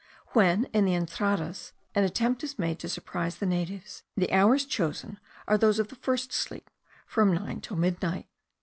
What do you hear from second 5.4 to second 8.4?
are those of the first sleep, from nine till midnight.